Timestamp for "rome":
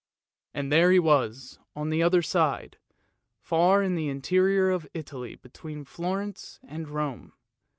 6.89-7.33